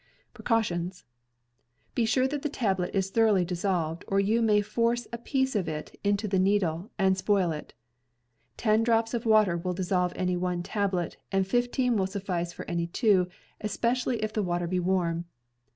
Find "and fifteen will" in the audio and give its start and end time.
11.31-12.07